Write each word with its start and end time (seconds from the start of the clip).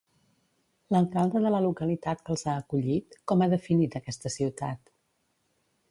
L'alcalde 0.95 1.41
de 1.43 1.51
la 1.51 1.59
localitat 1.65 2.25
que 2.29 2.35
els 2.37 2.45
ha 2.53 2.57
acollit, 2.63 3.21
com 3.33 3.45
ha 3.45 3.49
definit 3.55 3.99
aquesta 4.01 4.37
ciutat? 4.41 4.95